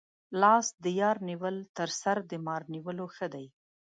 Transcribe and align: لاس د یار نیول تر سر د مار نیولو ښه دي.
لاس 0.41 0.65
د 0.83 0.85
یار 1.01 1.17
نیول 1.29 1.55
تر 1.77 1.89
سر 2.01 2.17
د 2.31 2.33
مار 2.45 2.61
نیولو 2.73 3.05
ښه 3.15 3.27
دي. 3.33 3.45